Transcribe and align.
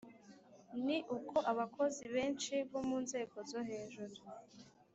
ni 0.85 0.97
uko 1.17 1.37
abakozi 1.51 2.03
benshi 2.15 2.53
bo 2.69 2.79
nzego 3.05 3.37
zo 3.49 3.59
hejuru 3.69 4.15